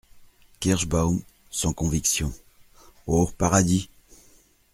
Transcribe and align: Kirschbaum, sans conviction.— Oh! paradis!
Kirschbaum, 0.59 1.21
sans 1.51 1.73
conviction.— 1.73 2.33
Oh! 3.05 3.29
paradis! 3.37 3.87